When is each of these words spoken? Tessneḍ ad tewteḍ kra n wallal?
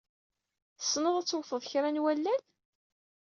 Tessneḍ 0.79 1.15
ad 1.17 1.25
tewteḍ 1.27 1.63
kra 1.71 1.89
n 1.91 2.01
wallal? 2.03 2.41